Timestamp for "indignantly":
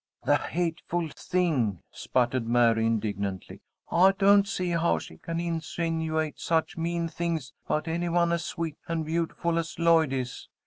2.87-3.61